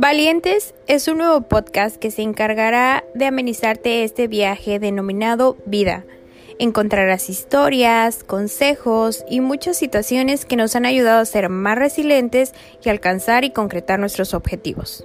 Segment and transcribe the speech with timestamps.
[0.00, 6.04] Valientes es un nuevo podcast que se encargará de amenizarte este viaje denominado vida.
[6.60, 12.90] Encontrarás historias, consejos y muchas situaciones que nos han ayudado a ser más resilientes y
[12.90, 15.04] alcanzar y concretar nuestros objetivos.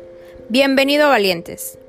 [0.49, 1.79] Bienvenido Valientes.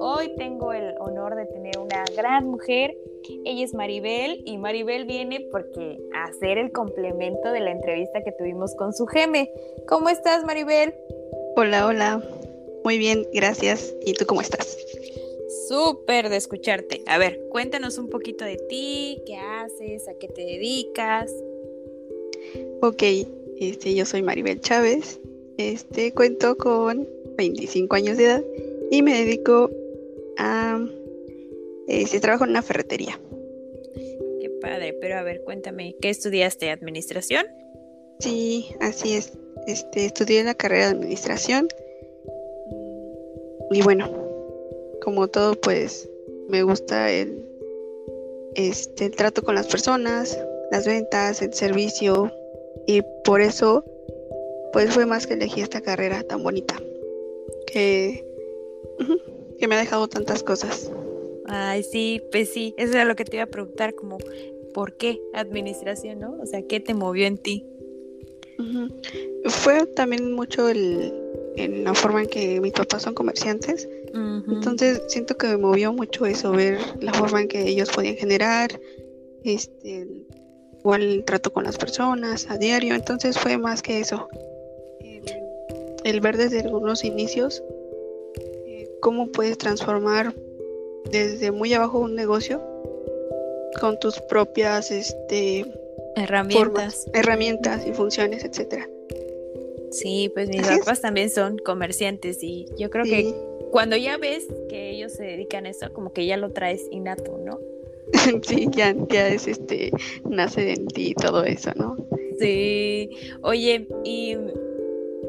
[0.00, 2.94] Hoy tengo el honor de tener una gran mujer
[3.44, 8.32] ella es Maribel y Maribel viene porque a hacer el complemento de la entrevista que
[8.32, 9.50] tuvimos con su geme.
[9.88, 10.94] ¿Cómo estás, Maribel?
[11.56, 12.22] Hola, hola.
[12.84, 13.94] Muy bien, gracias.
[14.04, 14.76] ¿Y tú cómo estás?
[15.68, 17.02] Súper de escucharte.
[17.06, 21.32] A ver, cuéntanos un poquito de ti, qué haces, a qué te dedicas.
[22.82, 23.02] Ok,
[23.60, 25.20] este, yo soy Maribel Chávez.
[25.58, 28.44] Este, cuento con 25 años de edad
[28.90, 29.70] y me dedico
[31.90, 33.20] eh, trabajo en una ferretería.
[34.40, 36.70] Qué padre, pero a ver, cuéntame, ¿qué estudiaste?
[36.70, 37.46] ¿Administración?
[38.20, 39.32] Sí, así es.
[39.66, 41.68] Este, estudié la carrera de administración.
[43.72, 44.10] Y bueno,
[45.02, 46.08] como todo, pues
[46.48, 47.46] me gusta el,
[48.54, 50.38] este, el trato con las personas,
[50.70, 52.32] las ventas, el servicio.
[52.86, 53.84] Y por eso,
[54.72, 56.76] pues fue más que elegí esta carrera tan bonita.
[57.66, 58.24] Que,
[59.58, 60.90] que me ha dejado tantas cosas.
[61.52, 64.18] Ay, sí, pues sí, eso era lo que te iba a preguntar, como,
[64.72, 66.38] ¿por qué administración, no?
[66.40, 67.66] O sea, ¿qué te movió en ti?
[69.46, 71.12] Fue también mucho el,
[71.56, 73.88] en la forma en que mis papás son comerciantes.
[74.14, 78.80] Entonces siento que me movió mucho eso, ver la forma en que ellos podían generar,
[79.44, 80.06] este,
[80.78, 82.94] igual el trato con las personas a diario.
[82.94, 84.28] Entonces fue más que eso.
[86.04, 87.62] El, ver desde algunos inicios
[88.66, 90.34] eh, cómo puedes transformar
[91.10, 92.60] desde muy abajo un negocio
[93.80, 95.64] con tus propias este
[96.16, 97.08] herramientas.
[97.12, 98.88] herramientas y funciones etcétera.
[99.90, 103.34] Sí pues mis papás también son comerciantes y yo creo que
[103.70, 107.38] cuando ya ves que ellos se dedican a eso como que ya lo traes innato
[107.44, 107.58] no
[108.42, 109.92] sí ya ya es este
[110.28, 111.96] nace en ti todo eso no
[112.38, 113.10] sí.
[113.42, 114.36] Oye y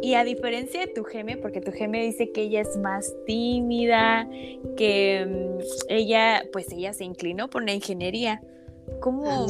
[0.02, 4.28] y a diferencia de tu geme, porque tu geme dice que ella es más tímida,
[4.76, 8.42] que mm, ella, pues ella se inclinó por la ingeniería.
[9.00, 9.46] ¿Cómo, ah,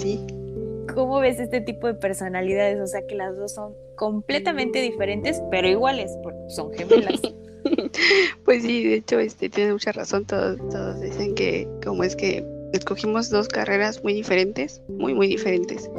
[0.93, 2.81] ¿Cómo ves este tipo de personalidades?
[2.81, 7.21] O sea, que las dos son completamente diferentes, pero iguales, porque son gemelas.
[8.45, 10.25] pues sí, de hecho, este, tiene mucha razón.
[10.25, 15.89] Todos, todos dicen que como es que escogimos dos carreras muy diferentes, muy, muy diferentes.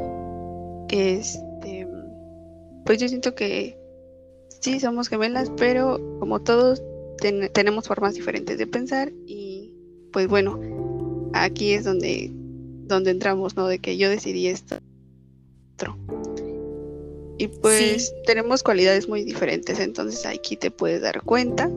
[0.89, 1.87] Este,
[2.85, 3.82] pues yo siento que
[4.63, 6.81] sí somos gemelas, pero como todos
[7.53, 9.73] tenemos formas diferentes de pensar y
[10.11, 10.59] pues bueno,
[11.33, 13.67] aquí es donde, donde entramos, ¿no?
[13.67, 14.77] De que yo decidí esto.
[17.37, 21.69] Y pues tenemos cualidades muy diferentes, entonces aquí te puedes dar cuenta,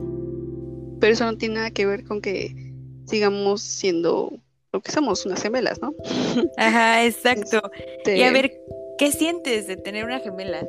[0.99, 2.55] pero eso no tiene nada que ver con que
[3.05, 4.31] sigamos siendo
[4.71, 5.93] lo que somos, unas gemelas, ¿no?
[6.57, 7.61] Ajá, exacto.
[8.05, 8.53] Y a ver,
[8.97, 10.65] ¿qué sientes de tener una gemela?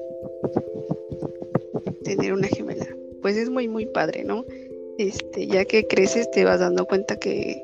[2.08, 2.86] Tener una gemela.
[3.22, 4.44] Pues es muy, muy padre, ¿no?
[4.98, 7.62] Este, ya que creces te vas dando cuenta que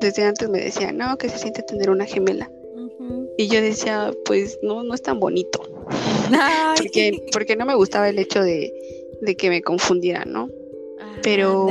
[0.00, 2.50] desde, antes me decían, no, que se siente tener una gemela.
[3.36, 5.60] Y yo decía, pues no, no es tan bonito.
[6.76, 8.72] porque, porque no me gustaba el hecho de,
[9.36, 10.48] que me confundieran, ¿no?
[11.22, 11.68] pero,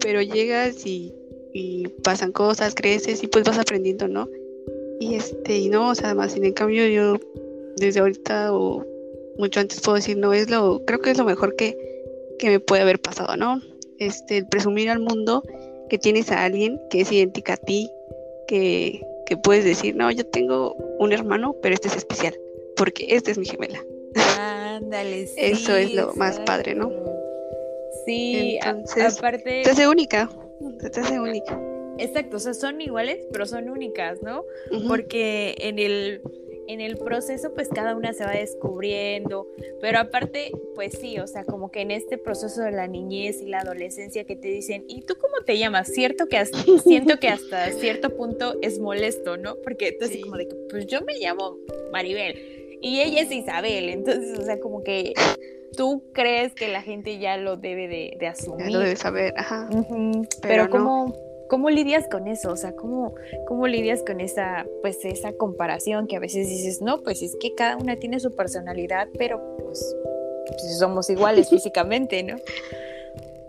[0.00, 1.14] pero llegas y,
[1.52, 4.28] y, pasan cosas, creces y pues vas aprendiendo, ¿no?
[5.00, 7.18] Y este, y no, o sea, además, en cambio yo
[7.76, 8.86] desde ahorita o
[9.38, 11.76] mucho antes puedo decir, no, es lo, creo que es lo mejor que,
[12.38, 13.60] que me puede haber pasado, ¿no?
[13.98, 15.42] Este, el presumir al mundo
[15.88, 17.90] que tienes a alguien que es idéntica a ti,
[18.46, 22.34] que, que puedes decir, no, yo tengo un hermano, pero este es especial,
[22.76, 23.84] porque este es mi gemela.
[24.38, 26.90] Ándale, sí, Eso es lo más padre, ¿no?
[28.06, 29.62] Sí, aparte...
[29.62, 30.30] Te hace única,
[30.92, 31.60] te hace única.
[31.98, 34.44] Exacto, o sea, son iguales, pero son únicas, ¿no?
[34.88, 36.22] Porque en el
[36.66, 39.48] en el proceso pues cada una se va descubriendo,
[39.80, 43.46] pero aparte pues sí, o sea, como que en este proceso de la niñez y
[43.46, 45.88] la adolescencia que te dicen, ¿y tú cómo te llamas?
[45.88, 49.56] Cierto que hasta, siento que hasta cierto punto es molesto, ¿no?
[49.56, 51.58] Porque tú así como de que pues yo me llamo
[51.92, 55.12] Maribel y ella es Isabel, entonces, o sea, como que
[55.76, 58.70] tú crees que la gente ya lo debe de, asumir.
[58.72, 59.68] lo debe saber, ajá.
[60.42, 61.14] Pero, como
[61.50, 62.52] ¿Cómo lidias con eso?
[62.52, 63.14] O sea, ¿cómo,
[63.46, 67.54] ¿cómo lidias con esa, pues, esa comparación que a veces dices, no, pues es que
[67.54, 69.96] cada una tiene su personalidad, pero pues,
[70.46, 72.36] pues somos iguales físicamente, ¿no?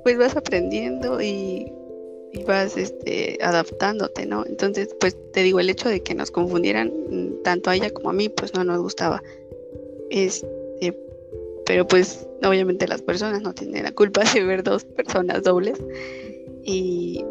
[0.03, 1.71] Pues vas aprendiendo y
[2.33, 4.45] y vas este, adaptándote, ¿no?
[4.45, 8.09] Entonces, pues te digo, el hecho de que nos confundieran mm, tanto a ella como
[8.09, 9.21] a mí, pues no nos gustaba.
[10.09, 10.97] Este,
[11.65, 15.77] pero pues obviamente las personas no tienen la culpa de ver dos personas dobles.
[16.63, 17.23] Y,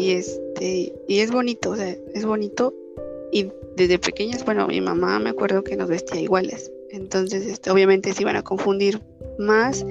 [0.00, 2.74] y este, y es bonito, o sea, es bonito.
[3.32, 6.72] Y desde pequeñas, bueno, mi mamá me acuerdo que nos vestía iguales.
[6.90, 9.00] Entonces, este, obviamente se iban a confundir
[9.38, 9.84] más.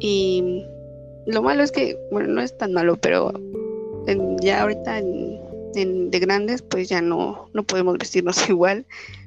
[0.00, 0.64] Y
[1.26, 3.32] lo malo es que, bueno, no es tan malo, pero
[4.40, 8.86] ya ahorita en, de grandes, pues ya no, no podemos vestirnos igual,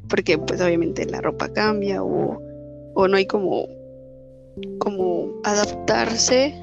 [0.10, 2.42] porque pues obviamente la ropa cambia o,
[2.96, 3.68] o no hay como,
[4.80, 6.56] como adaptarse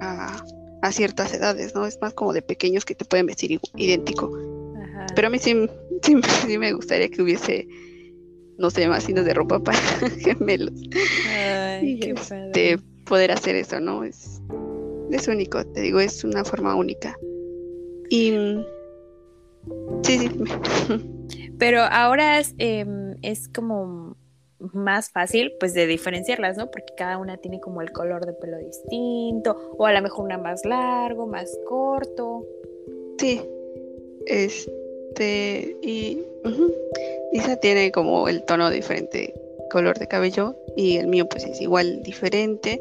[0.00, 0.44] a,
[0.82, 1.86] a, ciertas edades, ¿no?
[1.86, 4.30] Es más como de pequeños que te pueden vestir idéntico.
[5.14, 5.68] Pero a mí sí,
[6.02, 7.66] sí, me gustaría que hubiese
[8.60, 9.78] no sé, más signos de ropa para
[10.20, 10.74] gemelos.
[11.26, 14.04] Ay, qué este, poder hacer eso, ¿no?
[14.04, 14.42] Es,
[15.10, 17.16] es único, te digo, es una forma única.
[18.10, 18.32] Y
[20.02, 20.30] sí, sí.
[21.58, 24.16] Pero ahora es, em, es como
[24.72, 26.70] más fácil pues de diferenciarlas, ¿no?
[26.70, 30.38] Porque cada una tiene como el color de pelo distinto, o a lo mejor una
[30.38, 32.46] más largo, más corto.
[33.18, 33.40] Sí.
[34.26, 36.24] Este, y
[37.32, 39.34] Isa tiene como el tono diferente
[39.70, 42.80] color de cabello y el mío pues es igual diferente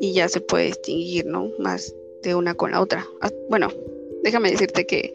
[0.00, 1.50] y ya se puede distinguir, ¿no?
[1.58, 3.06] Más de una con la otra.
[3.20, 3.68] Ah, bueno,
[4.22, 5.12] déjame decirte que,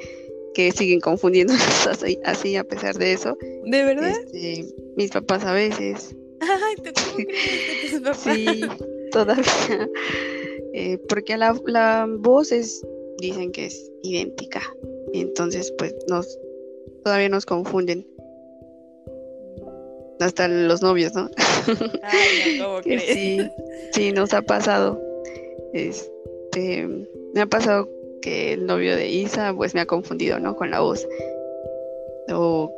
[0.53, 1.53] que siguen confundiendo
[1.89, 3.37] así, así a pesar de eso.
[3.65, 4.13] ¿De verdad?
[4.33, 4.65] Este,
[4.95, 6.15] mis papás a veces.
[6.41, 8.19] Ay, ¿te crees tus papás?
[8.19, 8.61] Sí,
[9.11, 9.89] todavía.
[10.73, 12.85] Eh, porque la, la voz es,
[13.19, 14.61] dicen que es idéntica.
[15.13, 16.37] Entonces, pues nos
[17.03, 18.05] todavía nos confunden
[20.19, 21.29] hasta los novios, ¿no?
[22.03, 23.03] Ay, ¿cómo crees?
[23.03, 23.39] Sí,
[23.93, 25.01] sí, nos ha pasado.
[25.73, 26.87] Este,
[27.33, 27.89] me ha pasado
[28.21, 30.55] que el novio de Isa, pues me ha confundido, ¿no?
[30.55, 31.07] Con la voz.
[32.29, 32.71] O,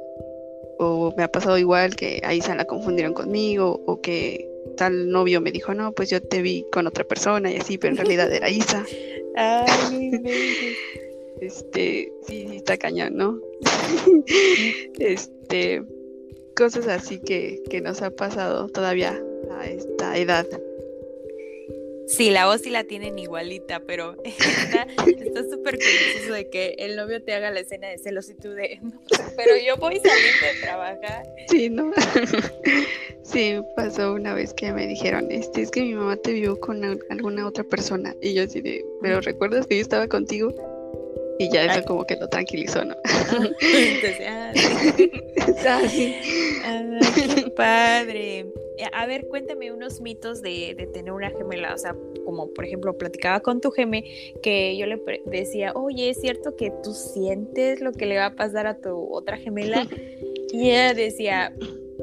[0.80, 4.48] o me ha pasado igual que a Isa la confundieron conmigo, o que
[4.78, 7.92] tal novio me dijo, no, pues yo te vi con otra persona y así, pero
[7.92, 8.86] en realidad era Isa.
[9.36, 10.22] Ay,
[11.40, 13.40] este, sí, sí, está cañón, ¿no?
[15.00, 15.84] este
[16.56, 19.20] cosas así que, que nos ha pasado todavía
[19.58, 20.46] a esta edad.
[22.12, 27.24] Sí, la voz sí la tienen igualita, pero está súper curioso de que el novio
[27.24, 28.82] te haga la escena de celos y tú de,
[29.38, 31.24] pero yo voy saliendo de trabajar.
[31.48, 31.94] Sí, ¿no?
[33.24, 36.84] sí, pasó una vez que me dijeron, este, es que mi mamá te vio con
[37.10, 38.14] alguna otra persona.
[38.22, 40.54] Y yo así de, pero ¿recuerdas que yo estaba contigo?
[41.40, 42.96] Y ya eso como que lo tranquilizó, ¿no?
[45.66, 46.16] ah, sí.
[47.56, 48.40] Padre.
[48.78, 51.74] Eh, a ver, cuéntame unos mitos de, de, tener una gemela.
[51.74, 51.96] O sea,
[52.26, 54.04] como por ejemplo, platicaba con tu geme
[54.42, 58.36] que yo le decía, oye, ¿es cierto que tú sientes lo que le va a
[58.36, 59.88] pasar a tu otra gemela?
[60.54, 61.56] Y ella decía,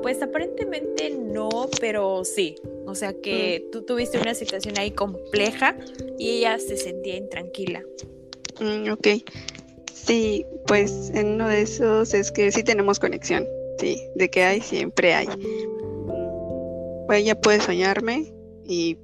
[0.03, 2.55] pues aparentemente no, pero sí.
[2.87, 5.77] O sea que tú tuviste una situación ahí compleja
[6.19, 7.83] y ella se sentía intranquila.
[8.61, 9.09] Mm, ok.
[9.93, 13.47] Sí, pues en uno de esos es que sí tenemos conexión.
[13.79, 15.29] Sí, de que hay, siempre hay.
[17.07, 18.33] Pues ella puede soñarme
[18.65, 18.99] y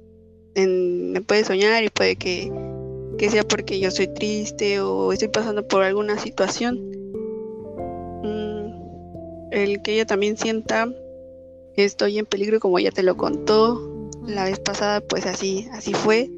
[0.55, 2.51] me puede soñar y puede que,
[3.17, 6.77] que, sea porque yo soy triste o estoy pasando por alguna situación.
[8.23, 10.89] Mm, el que ella también sienta
[11.75, 15.93] que estoy en peligro como ella te lo contó la vez pasada, pues así, así
[15.93, 16.29] fue.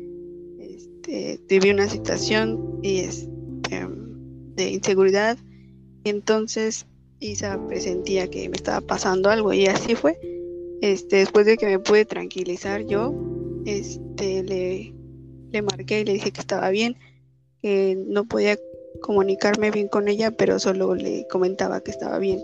[1.10, 3.88] Este, una situación este,
[4.56, 5.38] de inseguridad
[6.10, 6.86] entonces
[7.20, 10.20] Isa presentía que me estaba pasando algo y así fue.
[10.82, 13.14] Este, después de que me pude tranquilizar yo,
[13.66, 14.94] este, le,
[15.52, 16.98] le marqué y le dije que estaba bien,
[17.62, 18.58] que no podía
[19.02, 22.40] comunicarme bien con ella, pero solo le comentaba que estaba bien.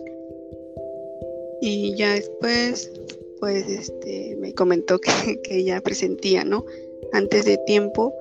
[1.61, 2.91] Y ya después,
[3.39, 6.65] pues, este, me comentó que, que ella presentía, ¿no?
[7.11, 8.13] Antes de tiempo,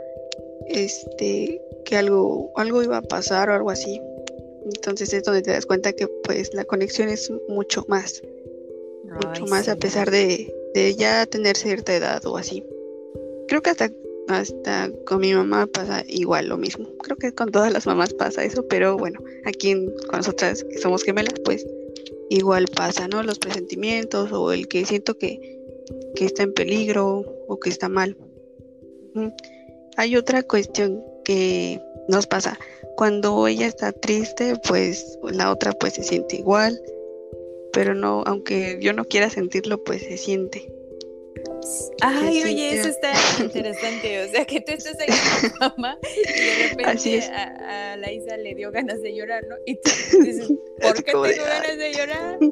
[0.66, 4.00] este, que algo, algo iba a pasar o algo así.
[4.64, 8.22] Entonces es donde te das cuenta que pues la conexión es mucho más.
[9.04, 12.64] mucho más a pesar de, de, ya tener cierta edad o así.
[13.48, 13.90] Creo que hasta,
[14.28, 16.88] hasta con mi mamá pasa igual lo mismo.
[17.02, 19.74] Creo que con todas las mamás pasa eso, pero bueno, aquí
[20.08, 21.66] con nosotras que somos gemelas, pues
[22.30, 23.22] igual pasa, ¿no?
[23.22, 25.58] Los presentimientos o el que siento que,
[26.14, 28.16] que está en peligro o que está mal.
[29.96, 32.58] Hay otra cuestión que nos pasa.
[32.96, 36.80] Cuando ella está triste, pues la otra pues se siente igual,
[37.72, 40.72] pero no, aunque yo no quiera sentirlo, pues se siente.
[42.00, 44.24] Ay, oye, eso está interesante.
[44.24, 48.36] O sea, que tú estás ahí en tu cama y de repente a, la Isa
[48.36, 49.56] le dio ganas de llorar, ¿no?
[49.66, 49.90] Y tú
[50.22, 50.48] dices,
[50.80, 52.38] ¿por qué tengo ganas de llorar?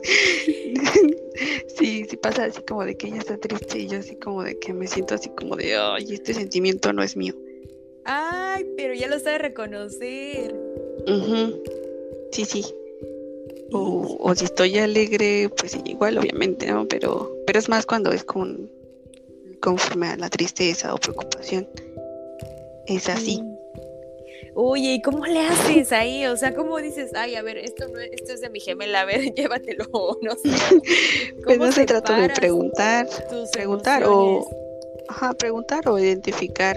[1.79, 4.59] Sí, sí pasa así como de que ella está triste y yo así como de
[4.59, 7.35] que me siento así como de, ay, este sentimiento no es mío.
[8.13, 10.53] Ay, pero ya lo sabes reconocer.
[12.33, 12.65] Sí, sí.
[13.73, 16.89] O, o, si estoy alegre, pues igual, obviamente, ¿no?
[16.89, 18.69] Pero, pero es más cuando es con
[19.61, 21.69] conforme a la tristeza o preocupación.
[22.89, 23.41] Es así.
[24.55, 26.27] Oye, ¿y cómo le haces ahí?
[26.27, 29.05] O sea, ¿cómo dices, ay, a ver, esto no esto es de mi gemela, a
[29.05, 29.85] ver, llévatelo,
[30.23, 30.51] no sé.
[31.45, 33.07] pues no se trata de preguntar,
[33.53, 34.49] preguntar o
[35.09, 36.77] ajá, preguntar o identificar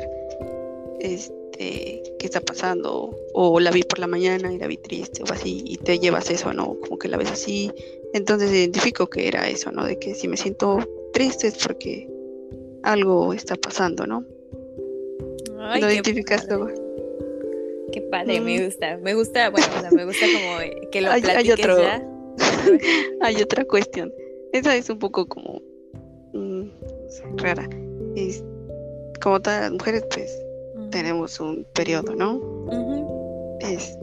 [1.04, 5.32] este qué está pasando o la vi por la mañana y la vi triste o
[5.32, 6.80] así y te llevas eso, ¿no?
[6.80, 7.72] Como que la ves así.
[8.14, 9.86] Entonces identifico que era eso, ¿no?
[9.86, 10.80] De que si me siento
[11.14, 12.10] triste es porque
[12.82, 14.26] algo está pasando, ¿no?
[15.60, 16.68] Ay, Lo identificas luego.
[17.92, 18.66] Qué padre, me mm.
[18.66, 18.98] gusta.
[18.98, 21.78] Me gusta, bueno, o sea, me gusta como que lo hay, hay otro,
[23.22, 24.12] hay otra cuestión.
[24.52, 25.62] Esa es un poco como
[26.34, 26.64] mm,
[27.38, 27.70] rara.
[28.16, 28.44] Es,
[29.22, 30.43] como todas las mujeres, pues
[30.94, 32.40] tenemos un periodo, ¿no?
[33.60, 33.98] es,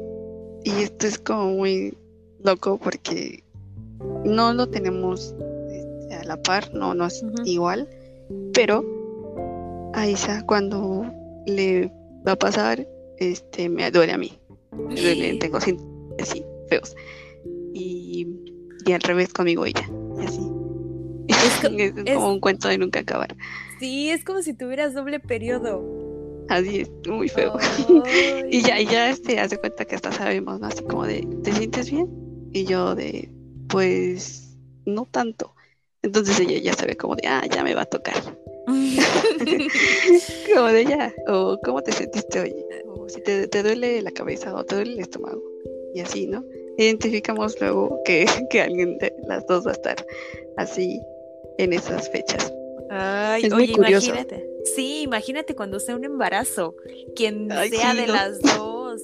[0.65, 1.97] y esto es como muy
[2.43, 3.45] loco porque
[4.25, 5.35] no lo tenemos
[5.71, 7.89] este, a la par, no, no es igual
[8.53, 8.85] pero
[9.95, 11.05] a Isa cuando
[11.47, 11.91] le
[12.27, 12.87] va a pasar,
[13.19, 14.39] este, me duele a mí.
[14.73, 16.95] Me duele, tengo síntomas así, feos.
[17.75, 18.27] Y,
[18.87, 19.89] y al revés conmigo ella.
[20.21, 20.41] Y así.
[22.05, 23.37] Es, como un cuento de nunca acabar.
[23.79, 25.83] Sí, es como si tuvieras doble periodo.
[26.51, 27.57] Así es, muy feo.
[28.51, 30.67] y ya, y ya este, hace cuenta que hasta sabemos, ¿no?
[30.67, 32.09] Así como de, ¿te sientes bien?
[32.53, 33.31] Y yo de,
[33.69, 35.55] pues, no tanto.
[36.03, 38.17] Entonces ella ya sabe como de, ah, ya me va a tocar.
[38.67, 42.55] como de ya, o cómo te sentiste hoy,
[42.87, 45.41] o si te, duele la cabeza o te duele el estómago,
[45.95, 46.45] y así, ¿no?
[46.79, 50.05] Identificamos luego que, que alguien de las dos va a estar
[50.57, 51.01] así
[51.59, 52.53] en esas fechas.
[52.91, 54.50] Ay, es oye, imagínate.
[54.65, 56.77] Sí, imagínate cuando sea un embarazo,
[57.15, 59.03] quien sea de las dos.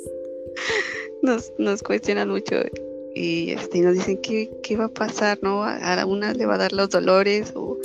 [1.22, 2.54] Nos, nos cuestionan mucho
[3.16, 5.64] y este, nos dicen qué, qué va a pasar, ¿no?
[5.64, 7.78] A una le va a dar los dolores o,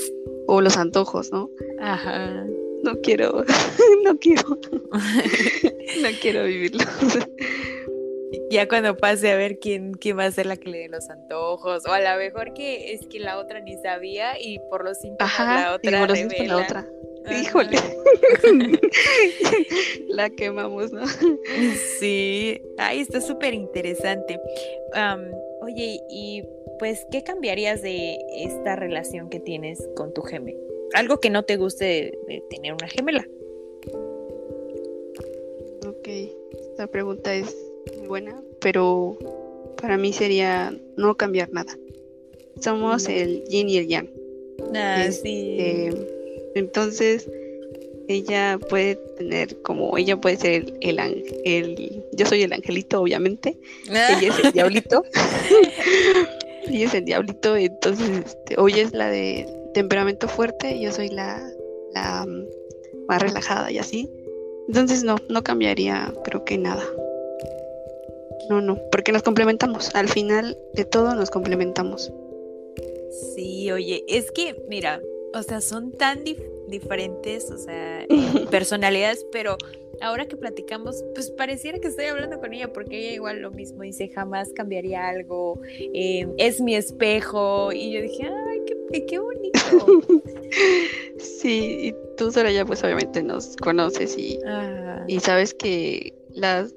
[0.47, 1.49] o los antojos, ¿no?
[1.79, 2.45] Ajá.
[2.83, 3.45] No quiero,
[4.03, 4.43] no quiero,
[6.01, 6.83] no quiero vivirlo.
[8.49, 11.09] Ya cuando pase a ver quién, quién va a ser la que le dé los
[11.09, 14.97] antojos, o a lo mejor que es que la otra ni sabía y por los
[14.99, 16.87] síntomas la otra y la otra.
[17.29, 17.77] Híjole.
[20.07, 21.03] la quemamos, ¿no?
[21.99, 22.61] Sí.
[22.77, 24.39] Ay, está súper interesante.
[25.61, 26.43] oye, y
[26.79, 30.59] pues, ¿qué cambiarías de esta relación que tienes con tu gemela?
[30.93, 33.27] Algo que no te guste de, tener una gemela.
[35.87, 36.07] Ok,
[36.59, 37.55] esta pregunta es
[38.07, 39.17] buena, pero
[39.79, 41.77] para mí sería no cambiar nada.
[42.59, 44.09] Somos el yin y el yang.
[44.75, 45.89] Ah, sí.
[46.55, 47.29] Entonces,
[48.07, 54.19] ella puede tener como, ella puede ser el, ángel, yo soy el angelito, obviamente, ella
[54.19, 55.03] es el diablito,
[56.67, 61.41] ella es el diablito, entonces, este, hoy es la de temperamento fuerte, yo soy la,
[61.93, 62.45] la mm,
[63.07, 64.09] más relajada y así,
[64.67, 66.83] entonces no, no cambiaría, creo que nada.
[68.49, 69.93] No, no, porque nos complementamos.
[69.95, 72.11] Al final de todo nos complementamos.
[73.35, 75.01] Sí, oye, es que, mira,
[75.33, 76.23] o sea, son tan
[76.67, 78.05] diferentes, o sea,
[78.51, 79.57] personalidades, pero
[80.01, 83.83] ahora que platicamos, pues pareciera que estoy hablando con ella porque ella igual lo mismo
[83.83, 89.59] dice, jamás cambiaría algo, eh, es mi espejo, y yo dije, ay, qué, qué bonito.
[91.17, 94.39] sí, y tú, ya pues obviamente nos conoces y,
[95.07, 96.73] y sabes que las,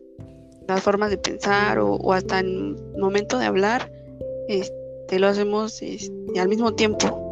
[0.69, 3.91] las formas de pensar o, hasta en momento de hablar,
[4.49, 7.24] este, lo hacemos este, al mismo tiempo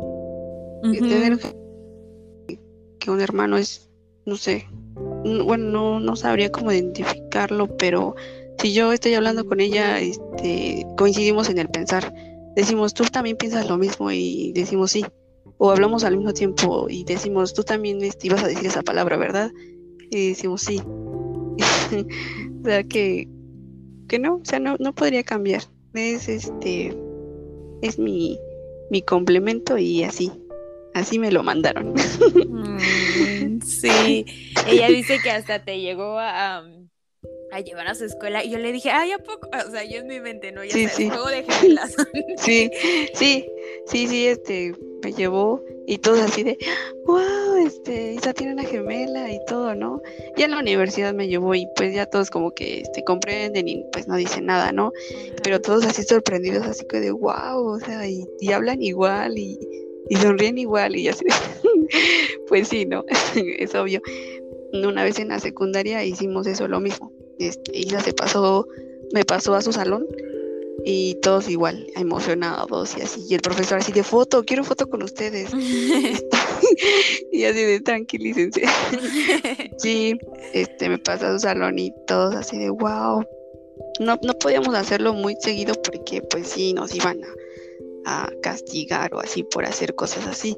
[2.98, 3.90] que un hermano es,
[4.26, 4.66] no sé,
[5.24, 8.14] bueno, no, no sabría cómo identificarlo, pero
[8.58, 12.14] si yo estoy hablando con ella, este, coincidimos en el pensar.
[12.54, 15.04] Decimos, tú también piensas lo mismo y decimos sí.
[15.58, 19.16] O hablamos al mismo tiempo y decimos, tú también este, ibas a decir esa palabra,
[19.16, 19.50] ¿verdad?
[20.10, 20.80] Y decimos sí.
[22.62, 23.28] o sea que,
[24.08, 25.62] que no, o sea, no, no podría cambiar.
[25.94, 26.96] Es este,
[27.82, 28.38] es mi,
[28.90, 30.30] mi complemento y así.
[30.94, 31.94] Así me lo mandaron.
[31.94, 34.24] Mm, sí,
[34.66, 36.64] ella dice que hasta te llegó a,
[37.52, 39.48] a llevar a su escuela y yo le dije, ay, ¿a poco?
[39.66, 40.64] O sea, yo en mi mente, ¿no?
[40.64, 41.08] Ya sí, sabes, sí.
[41.08, 41.94] juego de gemelas.
[42.38, 42.70] sí,
[43.14, 43.46] sí,
[43.86, 46.56] sí, sí, este, me llevó y todos así de,
[47.06, 50.00] wow, este, Isa tiene una gemela y todo, ¿no?
[50.36, 53.84] Ya en la universidad me llevó y pues ya todos como que este, comprenden y
[53.92, 54.92] pues no dicen nada, ¿no?
[55.42, 59.58] Pero todos así sorprendidos, así que de, wow, o sea, y, hablan igual y,
[60.08, 61.24] y sonríen igual y así,
[62.48, 63.04] pues sí, ¿no?
[63.58, 64.00] es obvio.
[64.72, 68.66] Una vez en la secundaria hicimos eso, lo mismo este, Isa se pasó,
[69.12, 70.06] me pasó a su salón
[70.84, 73.24] y todos igual, emocionados y así.
[73.28, 75.50] Y el profesor así de foto, quiero foto con ustedes.
[77.32, 78.62] y así de tranquilícense.
[79.78, 80.18] sí,
[80.52, 83.24] este, me pasó a su salón y todos así de wow.
[84.00, 87.28] No, no podíamos hacerlo muy seguido porque pues sí, nos iban a,
[88.04, 90.56] a castigar o así por hacer cosas así.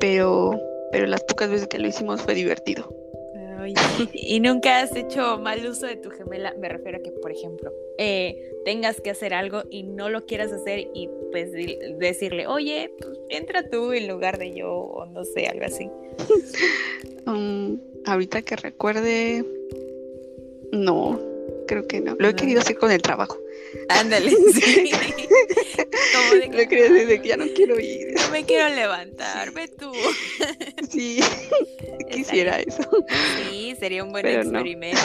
[0.00, 0.60] Pero,
[0.92, 2.92] pero las pocas veces que lo hicimos fue divertido.
[4.12, 6.54] y nunca has hecho mal uso de tu gemela.
[6.58, 10.52] Me refiero a que, por ejemplo, eh, tengas que hacer algo y no lo quieras
[10.52, 11.50] hacer y pues
[11.98, 15.88] decirle, oye, pues, entra tú en lugar de yo o no sé, algo así.
[17.26, 19.42] Um, ahorita que recuerde,
[20.72, 21.18] no,
[21.66, 22.16] creo que no.
[22.18, 23.38] Lo he querido hacer con el trabajo.
[23.88, 24.92] Ándale, sí.
[26.14, 28.14] Como de que, Lo he querido decir de que ya no quiero ir.
[28.14, 29.92] No me quiero levantar, ve tú.
[30.90, 31.20] Sí,
[32.10, 32.88] quisiera eso.
[33.50, 35.00] Sí, sería un buen experimento.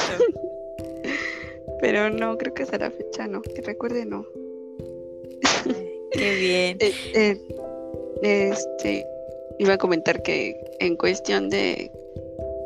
[1.82, 3.42] Pero no, creo que hasta la fecha no.
[3.42, 4.28] Que recuerde, no.
[6.12, 6.78] Qué bien.
[6.80, 6.94] Eh,
[8.24, 9.06] eh, este,
[9.58, 11.92] iba a comentar que en cuestión de,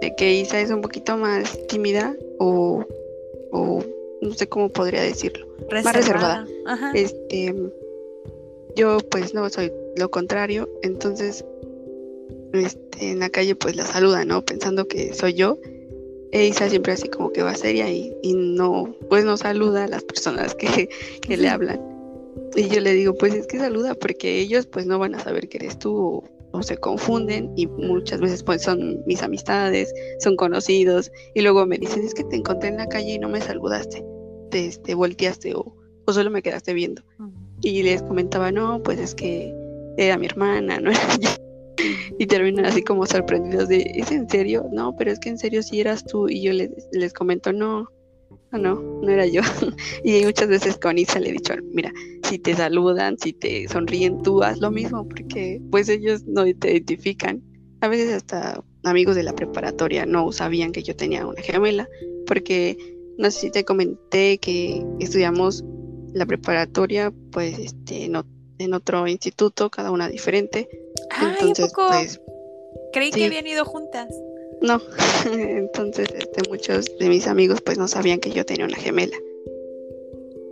[0.02, 2.86] de que Isa es un poquito más tímida o,
[3.54, 3.84] o
[4.22, 5.48] no sé cómo podría decirlo,
[5.84, 6.46] más reservada.
[6.94, 7.54] Este,
[8.76, 11.46] yo pues no soy lo contrario, entonces
[12.54, 14.44] este, en la calle pues la saluda, ¿no?
[14.44, 15.58] Pensando que soy yo.
[16.32, 19.88] E Isa siempre así como que va seria y, y no, pues no saluda a
[19.88, 20.90] las personas que,
[21.22, 21.80] que le hablan.
[22.56, 25.48] Y yo le digo, pues es que saluda porque ellos pues no van a saber
[25.48, 26.24] que eres tú o,
[26.62, 32.04] se confunden y muchas veces pues son mis amistades, son conocidos y luego me dicen,
[32.04, 34.06] es que te encontré en la calle y no me saludaste,
[34.52, 37.02] te, este, volteaste o, o solo me quedaste viendo.
[37.62, 39.54] Y les comentaba, no, pues es que
[39.98, 41.30] era mi hermana, no era yo
[42.20, 44.68] y terminan así como sorprendidos de, ¿es en serio?
[44.72, 47.90] No, pero es que en serio sí eras tú y yo les, les comento, no,
[48.54, 49.42] no, no, no era yo.
[50.04, 51.92] y muchas veces con Isa le he dicho, mira,
[52.24, 56.72] si te saludan, si te sonríen, tú haz lo mismo porque pues ellos no te
[56.72, 57.42] identifican.
[57.82, 61.88] A veces hasta amigos de la preparatoria no sabían que yo tenía una gemela
[62.28, 62.78] porque
[63.18, 65.64] no sé si te comenté que estudiamos
[66.14, 68.26] la preparatoria pues este no
[68.60, 70.70] en otro instituto, cada una diferente.
[71.22, 72.22] Entonces, pues.
[72.92, 74.08] Creí que habían ido juntas.
[74.64, 74.82] No,
[75.32, 79.16] entonces este, muchos de mis amigos pues no sabían que yo tenía una gemela.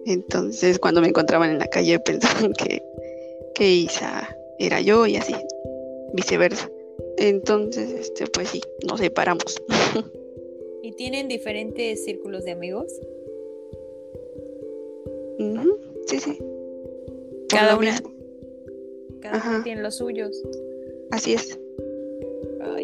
[0.06, 2.84] Entonces cuando me encontraban en la calle pensaban que,
[3.56, 5.34] que Isa era yo y así,
[6.14, 6.70] viceversa.
[7.18, 9.62] Entonces, este, pues sí, nos separamos.
[10.84, 12.94] ¿Y tienen diferentes círculos de amigos?
[16.06, 16.38] Sí, sí.
[17.48, 18.02] Cada una.
[19.22, 20.42] Cada uno tiene los suyos.
[21.12, 21.61] Así es.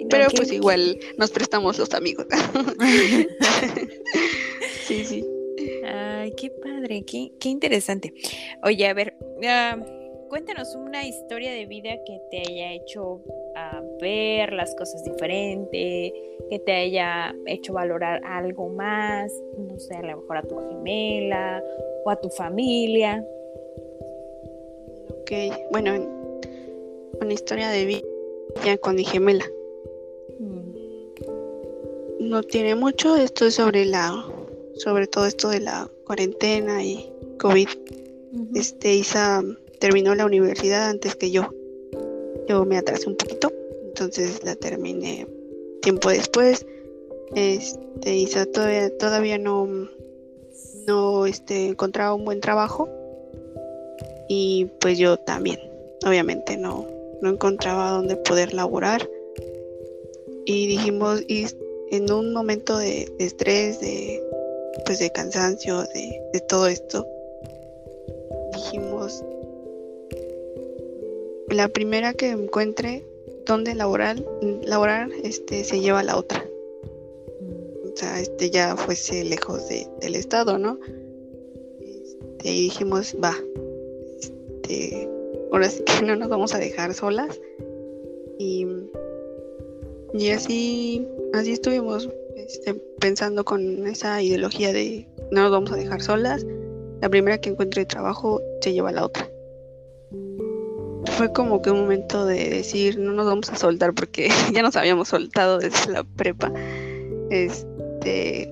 [0.09, 2.25] Pero pues igual nos prestamos los amigos.
[4.87, 5.25] sí, sí.
[5.85, 8.13] Ay, qué padre, qué, qué interesante.
[8.63, 9.15] Oye, a ver,
[9.45, 9.77] ah,
[10.29, 13.21] cuéntanos una historia de vida que te haya hecho
[13.55, 16.13] ah, ver las cosas diferente,
[16.49, 21.61] que te haya hecho valorar algo más, no sé, a lo mejor a tu gemela
[22.05, 23.25] o a tu familia
[25.71, 25.93] bueno,
[27.21, 29.45] una historia de vida con mi gemela.
[32.27, 34.13] No tiene mucho, esto es sobre la,
[34.75, 37.09] sobre todo esto de la cuarentena y
[37.39, 37.69] COVID.
[38.53, 39.41] Este, Isa
[39.79, 41.49] terminó la universidad antes que yo.
[42.49, 43.49] Yo me atrasé un poquito,
[43.85, 45.25] entonces la terminé
[45.81, 46.65] tiempo después.
[47.33, 49.89] Este, Isa todavía, todavía no,
[50.85, 52.89] no este, encontraba un buen trabajo
[54.27, 55.61] y pues yo también,
[56.05, 56.87] obviamente no,
[57.21, 59.09] no encontraba dónde poder laborar
[60.45, 61.45] y dijimos, y
[61.91, 64.21] en un momento de, estrés, de,
[64.85, 67.07] pues de cansancio, de, de todo esto,
[68.53, 69.23] dijimos,
[71.49, 73.05] la primera que encuentre
[73.45, 74.17] dónde laborar,
[74.63, 76.45] laborar este, se lleva a la otra.
[77.85, 80.77] O sea, este ya fuese lejos de, del estado, ¿no?
[81.79, 83.35] Este, y dijimos, va,
[85.51, 87.39] ahora sí que no nos vamos a dejar solas.
[88.37, 88.67] Y,
[90.13, 92.09] y así, así estuvimos.
[92.35, 96.45] este, pensando con esa ideología de no nos vamos a dejar solas,
[97.01, 99.29] la primera que encuentre trabajo se lleva a la otra.
[101.17, 104.75] Fue como que un momento de decir, no nos vamos a soltar porque ya nos
[104.75, 106.51] habíamos soltado desde la prepa.
[107.29, 108.51] Este,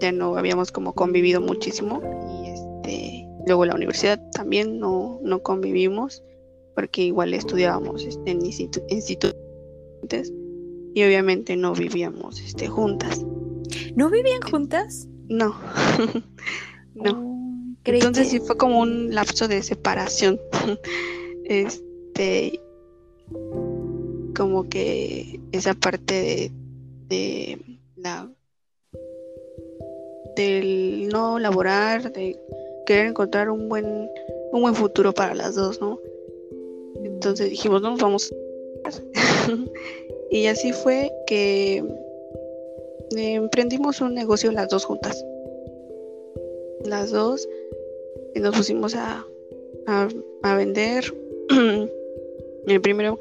[0.00, 6.22] ya no habíamos como convivido muchísimo y este, luego la universidad también no, no convivimos
[6.74, 9.34] porque igual estudiábamos este, en institutos
[10.94, 13.24] y obviamente no vivíamos este, juntas.
[13.96, 15.08] ¿No vivían juntas?
[15.28, 15.58] No,
[16.94, 17.10] no.
[17.10, 20.40] Oh, Entonces sí fue como un lapso de separación.
[21.44, 22.60] este,
[24.36, 26.52] como que esa parte de,
[27.08, 28.30] de la
[30.36, 32.38] del no laborar, de
[32.86, 34.08] querer encontrar un buen
[34.52, 35.98] un buen futuro para las dos, ¿no?
[37.02, 38.32] Entonces dijimos, no, vamos.
[40.34, 41.84] y así fue que
[43.16, 45.24] emprendimos un negocio las dos juntas.
[46.84, 47.48] Las dos
[48.34, 49.24] nos pusimos a,
[49.86, 51.04] a, vender
[52.66, 53.16] el primero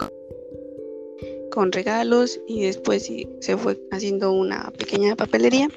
[1.52, 3.08] con regalos y después
[3.42, 5.70] se fue haciendo una pequeña papelería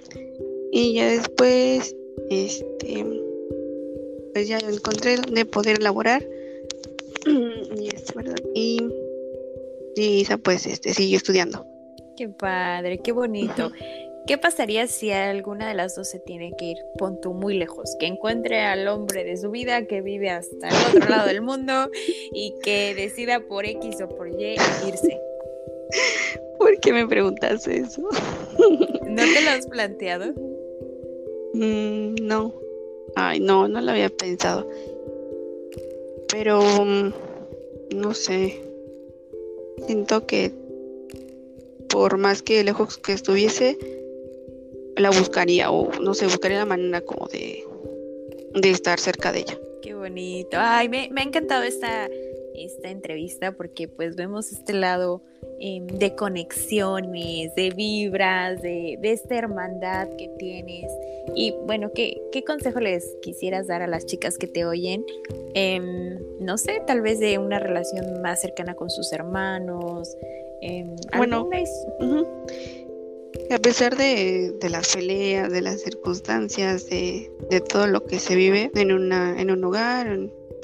[0.72, 1.94] y ya después
[2.30, 3.04] este
[4.32, 6.26] pues ya encontré donde poder elaborar
[7.26, 8.80] y es verdad y,
[9.96, 11.66] y Isa pues este siguió estudiando
[12.16, 13.72] qué padre qué bonito
[14.26, 18.06] ¿Qué pasaría si alguna de las dos se tiene que ir, pon muy lejos, que
[18.06, 21.88] encuentre al hombre de su vida que vive hasta el otro lado del mundo
[22.32, 25.20] y que decida por X o por Y irse?
[26.58, 28.02] ¿Por qué me preguntas eso?
[29.06, 30.32] ¿No te lo has planteado?
[31.54, 32.52] Mm, no.
[33.14, 34.68] Ay, no, no lo había pensado.
[36.32, 37.12] Pero, mm,
[37.94, 38.60] no sé.
[39.84, 40.52] Siento que
[41.88, 43.78] por más que lejos que estuviese,
[44.96, 47.64] la buscaría o no sé, buscaría la manera como de,
[48.54, 49.58] de estar cerca de ella.
[49.82, 50.56] Qué bonito.
[50.58, 52.08] Ay, me, me ha encantado esta,
[52.58, 55.22] esta entrevista porque pues vemos este lado
[55.60, 60.90] em, de conexiones, de vibras, de, de, esta hermandad que tienes.
[61.34, 65.04] Y bueno, ¿qué, ¿qué, consejo les quisieras dar a las chicas que te oyen?
[65.54, 70.16] Em, no sé, tal vez de una relación más cercana con sus hermanos.
[70.60, 71.48] Em, bueno,
[73.50, 77.30] a pesar de, las peleas, de las circunstancias, de,
[77.68, 80.18] todo lo que se vive en, una, en un hogar,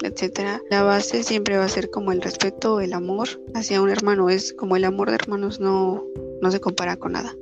[0.07, 4.29] etcétera, la base siempre va a ser como el respeto, el amor hacia un hermano.
[4.29, 6.03] Es como el amor de hermanos no,
[6.41, 7.35] no se compara con nada.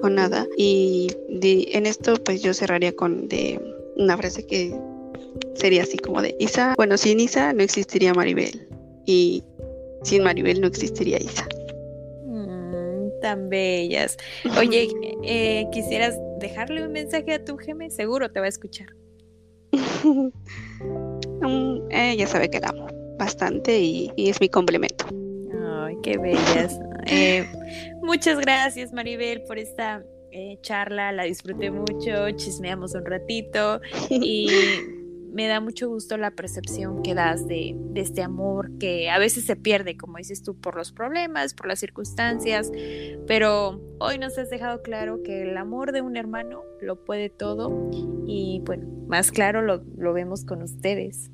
[0.00, 0.46] Con nada.
[0.56, 3.60] Y en esto, pues yo cerraría con de
[3.96, 4.74] una frase que
[5.54, 6.74] sería así como de Isa.
[6.76, 8.68] Bueno, sin Isa no existiría Maribel.
[9.06, 9.42] Y
[10.02, 11.46] sin Maribel no existiría Isa
[13.24, 14.18] tan bellas.
[14.58, 14.90] Oye,
[15.24, 17.88] eh, ¿quisieras dejarle un mensaje a tu geme?
[17.90, 18.88] Seguro te va a escuchar.
[21.48, 22.86] Mm, ella sabe que la amo
[23.18, 25.06] bastante y, es mi complemento.
[25.84, 26.78] Ay, qué bellas.
[27.06, 27.46] Eh,
[28.02, 31.12] muchas gracias, Maribel, por esta eh, charla.
[31.12, 33.80] La disfruté mucho, chismeamos un ratito
[34.10, 34.48] y
[35.34, 39.56] me da mucho gusto la percepción que das de, este amor que a veces se
[39.56, 42.70] pierde, como dices tú, por los problemas, por las circunstancias,
[43.26, 47.90] pero hoy nos has dejado claro que el amor de un hermano lo puede todo
[48.26, 51.30] y bueno, más claro lo, vemos con ustedes.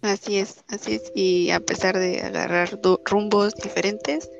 [0.00, 4.30] Así es, así es, y a pesar de agarrar rumbos diferentes,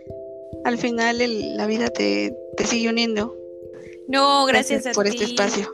[0.64, 1.18] al final
[1.56, 2.32] la vida te,
[2.64, 3.36] sigue uniendo.
[4.06, 5.68] No, gracias, a por este espacio.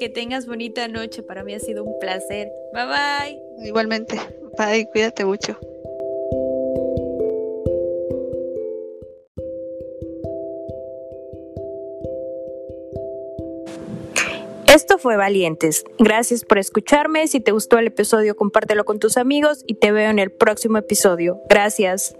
[0.00, 1.22] Que tengas bonita noche.
[1.22, 2.50] Para mí ha sido un placer.
[2.72, 3.66] Bye bye.
[3.68, 4.18] Igualmente.
[4.56, 5.58] Bye, cuídate mucho.
[14.72, 15.84] Esto fue Valientes.
[15.98, 17.28] Gracias por escucharme.
[17.28, 20.78] Si te gustó el episodio, compártelo con tus amigos y te veo en el próximo
[20.78, 21.42] episodio.
[21.50, 22.16] Gracias.